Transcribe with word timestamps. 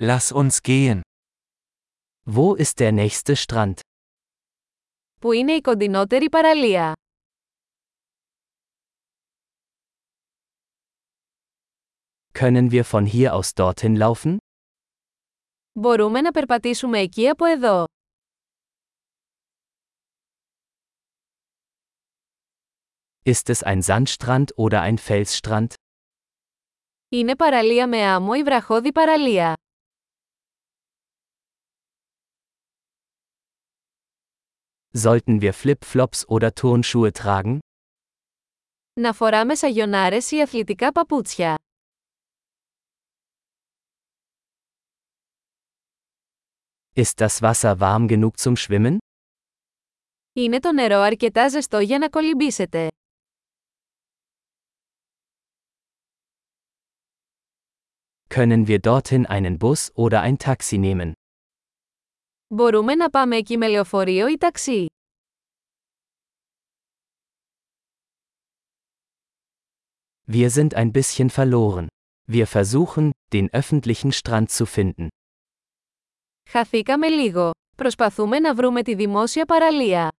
Lass 0.00 0.30
uns 0.30 0.62
gehen. 0.62 1.02
Wo 2.24 2.54
ist 2.54 2.78
der 2.78 2.92
nächste 2.92 3.34
Strand? 3.36 3.80
Πού 5.20 5.32
είναι 5.32 5.52
η 5.52 5.60
κοντινότερη 5.60 6.28
παραλία? 6.28 6.92
Können 12.32 12.70
wir 12.70 12.84
von 12.84 13.04
hier 13.06 13.34
aus 13.34 13.54
dorthin 13.54 13.96
laufen? 13.96 14.36
Μπορούμε 15.72 16.20
να 16.20 16.30
περπατήσουμε 16.30 16.98
εκεί 16.98 17.28
από 17.28 17.44
εδώ. 17.44 17.84
Ist 23.24 23.48
es 23.50 23.62
ein 23.62 23.82
Sandstrand 23.82 24.52
oder 24.56 24.80
ein 24.82 24.98
Felsstrand? 24.98 25.66
Είναι 27.08 27.36
παραλία 27.36 27.88
με 27.88 28.02
άμμο 28.02 28.30
ή 28.36 28.42
βραχώδη 28.42 28.92
παραλία. 28.92 29.54
Sollten 34.95 35.41
wir 35.41 35.53
Flip-Flops 35.53 36.27
oder 36.27 36.53
Turnschuhe 36.53 37.11
tragen? 37.11 37.59
Να 38.99 39.13
φοράμε 39.13 39.55
σαγιονάρες 39.55 40.31
ή 40.31 40.41
αθλητικά 40.41 40.91
παπούτσια. 40.91 41.57
Ist 46.95 47.21
das 47.21 47.41
Wasser 47.41 47.79
warm 47.79 48.07
genug 48.07 48.37
zum 48.39 48.55
Schwimmen? 48.55 48.97
Είναι 50.33 50.59
το 50.59 50.71
νερό 50.71 50.99
αρκετά 50.99 51.49
ζεστό 51.49 51.79
για 51.79 51.97
να 51.97 52.09
κολυμπήσετε. 52.09 52.87
Können 58.29 58.67
wir 58.67 58.79
dorthin 58.79 59.25
einen 59.25 59.57
Bus 59.59 59.91
oder 59.95 60.21
ein 60.21 60.37
Taxi 60.37 60.77
nehmen? 60.77 61.13
Μπορούμε 62.47 62.95
να 62.95 63.09
πάμε 63.09 63.35
εκεί 63.35 63.57
με 63.57 63.67
λεωφορείο 63.67 64.27
ή 64.27 64.37
ταξί. 64.37 64.85
Wir 70.27 70.49
sind 70.49 70.73
ein 70.73 70.91
bisschen 70.91 71.29
verloren. 71.29 71.87
Wir 72.31 72.45
versuchen, 72.47 73.09
den 73.33 73.49
öffentlichen 73.51 74.11
Strand 74.11 74.49
zu 74.51 74.65
finden. 74.65 75.07
Χαθήκαμε 76.49 77.07
λίγο. 77.07 77.51
Προσπαθούμε 77.77 78.39
να 78.39 78.55
βρούμε 78.55 78.83
τη 78.83 78.95
δημόσια 78.95 79.45
παραλία. 79.45 80.11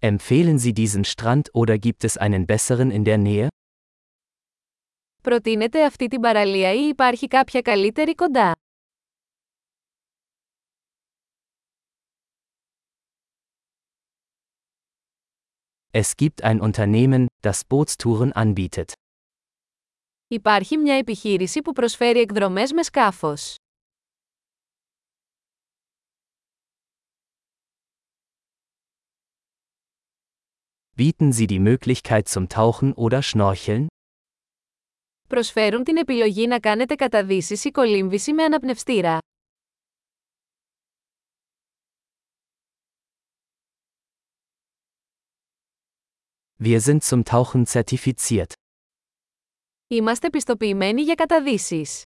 Empfehlen 0.00 0.58
Sie 0.58 0.72
diesen 0.72 1.04
Strand 1.04 1.54
oder 1.54 1.78
gibt 1.78 2.04
es 2.04 2.16
einen 2.18 2.46
besseren 2.46 2.90
in 2.90 3.04
der 3.04 3.18
Nähe? 3.18 3.48
Προτείνετε 5.22 5.84
αυτή 5.84 6.06
την 6.06 6.20
παραλία 6.20 6.72
ή 6.72 6.88
υπάρχει 6.88 7.26
κάποια 7.28 7.60
καλύτερη 7.60 8.14
κοντά. 8.14 8.52
Es 15.90 16.16
gibt 16.16 16.42
ein 16.42 16.60
Unternehmen, 16.60 17.26
das 17.42 17.64
Bootstouren 17.68 18.32
anbietet. 18.32 18.92
Υπάρχει 20.28 20.76
μια 20.76 20.94
επιχείρηση 20.94 21.62
που 21.62 21.72
προσφέρει 21.72 22.20
εκδρομές 22.20 22.72
με 22.72 22.82
σκάφος. 22.82 23.54
Bieten 30.98 31.32
Sie 31.32 31.46
die 31.46 31.60
Möglichkeit 31.60 32.26
zum 32.28 32.48
Tauchen 32.48 32.94
oder 32.94 33.22
Schnorcheln? 33.22 33.86
Προσφέρουν 35.31 35.83
την 35.83 35.97
επιλογή 35.97 36.47
να 36.47 36.59
κάνετε 36.59 36.95
καταδύσεις 36.95 37.65
ή 37.65 37.71
κολύμβηση 37.71 38.33
με 38.33 38.43
αναπνευστήρα. 38.43 39.17
Wir 46.63 46.79
sind 46.79 47.03
zum 47.03 47.23
Tauchen 47.23 47.63
zertifiziert. 47.65 48.53
Είμαστε 49.87 50.29
πιστοποιημένοι 50.29 51.01
για 51.01 51.15
καταδύσεις. 51.15 52.03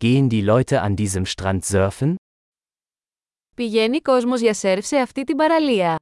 Gehen 0.00 0.28
die 0.28 0.44
Leute 0.44 0.82
an 0.82 0.96
diesem 0.96 1.26
Strand 1.26 1.60
surfen? 1.64 2.14
Πηγαίνει 3.56 4.00
κόσμος 4.00 4.40
για 4.40 4.54
σερφ 4.54 4.86
σε 4.86 4.96
αυτή 4.96 5.24
την 5.24 5.36
παραλία. 5.36 5.96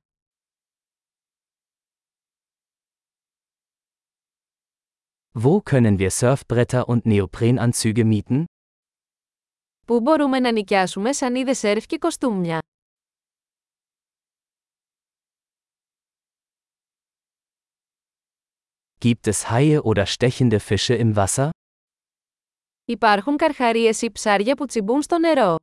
Wo 5.37 5.59
können 5.61 5.99
wir 5.99 6.11
Surfbretter 6.11 6.87
und 6.87 7.05
Neoprenanzüge 7.05 8.05
mieten? 8.05 8.45
Πού 9.87 10.01
μπορούμε 10.01 10.39
να 10.39 10.51
νοικιάσουμε 10.51 11.13
σανίδες 11.13 11.57
σερφ 11.57 11.85
και 11.85 11.97
κοστούμια. 11.97 12.59
Gibt 18.99 19.27
es 19.27 19.49
Haie 19.49 19.81
oder 19.83 20.05
stechende 20.05 20.59
Fische 20.59 20.95
im 20.95 21.15
Wasser? 21.15 21.49
Υπάρχουν 22.85 23.37
καρχαρίες 23.37 24.01
ή 24.01 24.11
ψάρια 24.11 24.55
που 24.55 24.65
τσιμπούν 24.65 25.01
στο 25.01 25.17
νερό. 25.17 25.55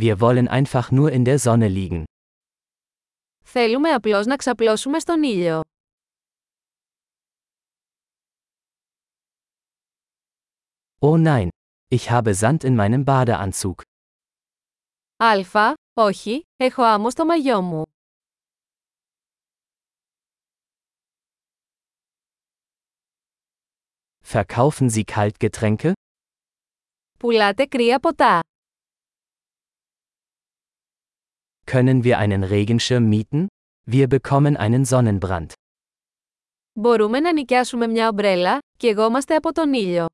Wir 0.00 0.20
wollen 0.20 0.48
einfach 0.48 0.90
nur 0.90 1.10
in 1.12 1.24
der 1.24 1.38
Sonne 1.38 1.68
liegen. 1.68 2.04
Θέλουμε 3.48 3.90
απλώς 3.90 4.26
να 4.26 4.36
ξαπλώσουμε 4.36 4.98
στον 4.98 5.22
ήλιο. 5.22 5.60
Oh 11.00 11.16
nein, 11.18 11.48
ich 11.88 12.10
habe 12.10 12.32
Sand 12.40 12.64
in 12.64 12.74
meinem 12.76 13.04
Badeanzug. 13.04 13.74
Αλφα, 15.16 15.74
όχι, 15.94 16.42
έχω 16.56 16.82
άμμο 16.82 17.10
στο 17.10 17.24
μαγιό 17.24 17.60
μου. 17.62 17.82
Verkaufen 24.32 24.88
Sie 24.90 25.04
Kaltgetränke? 25.14 25.92
Πουλάτε 27.18 27.66
κρύα 27.66 27.98
ποτά. 28.00 28.40
Können 31.74 32.04
wir 32.04 32.18
einen 32.18 32.44
Regenschirm 32.44 33.08
mieten? 33.08 33.48
Wir 33.86 34.06
bekommen 34.08 34.56
einen 34.56 34.84
Sonnenbrand. 34.84 35.52
Μπορούμε 36.72 37.20
να 37.20 37.32
νοικιάσουμε 37.32 37.86
μια 37.86 38.08
ομπρέλα, 38.08 38.58
και 38.78 38.88
εγώμαστε 38.88 39.34
από 39.34 39.52
τον 39.52 39.72
ήλιο. 39.72 40.06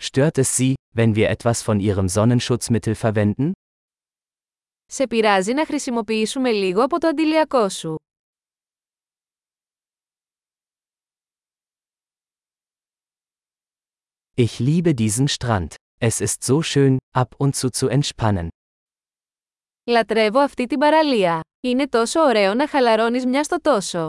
Stört 0.00 0.38
es 0.38 0.56
Sie, 0.56 0.74
wenn 0.94 1.14
wir 1.14 1.28
etwas 1.28 1.62
von 1.62 1.80
Ihrem 1.80 2.08
Sonnenschutzmittel 2.08 2.94
verwenden? 2.94 3.50
Σε 4.86 5.06
πειράζει 5.06 5.52
να 5.52 5.66
χρησιμοποιήσουμε 5.66 6.50
λίγο 6.50 6.82
από 6.82 6.98
το 7.00 7.08
αντιλιακό 7.08 7.68
σου. 7.68 7.96
Ich 14.34 14.58
liebe 14.58 14.94
diesen 14.94 15.28
Strand. 15.28 15.74
Es 16.00 16.20
ist 16.20 16.42
so 16.44 16.62
schön, 16.62 16.96
ab 17.14 17.34
und 17.38 17.54
zu 17.56 17.68
zu 17.70 17.88
entspannen. 17.88 18.48
Λατρεύω 19.84 20.38
αυτή 20.40 20.66
την 20.66 20.78
παραλία. 20.78 21.40
Είναι 21.60 21.88
τόσο 21.88 22.20
ωραίο 22.20 22.54
να 22.54 22.68
χαλαρώνεις 22.68 23.26
μια 23.26 23.44
στο 23.44 23.60
τόσο. 23.60 24.06